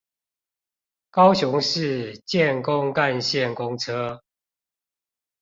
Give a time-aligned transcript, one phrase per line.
[1.11, 4.23] 高雄市建工幹線公車